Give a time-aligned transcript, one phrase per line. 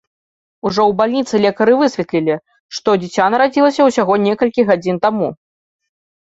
[0.67, 2.39] Ужо ў бальніцы лекары высветлілі,
[2.79, 5.33] што дзіця нарадзілася ўсяго некалькі гадзін таму.